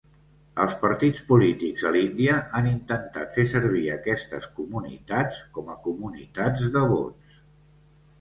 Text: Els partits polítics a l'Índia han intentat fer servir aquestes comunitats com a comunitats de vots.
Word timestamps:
Els 0.61 0.71
partits 0.83 1.19
polítics 1.31 1.83
a 1.89 1.91
l'Índia 1.95 2.37
han 2.59 2.69
intentat 2.69 3.35
fer 3.39 3.45
servir 3.51 3.83
aquestes 3.97 4.47
comunitats 4.61 5.43
com 5.59 5.69
a 5.75 5.77
comunitats 5.89 6.65
de 6.79 6.83
vots. 6.95 7.37